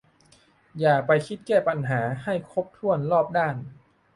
[0.79, 3.55] อย่าไปคิดแก้ปัญหาให้ครบถ้วนรอบด้าน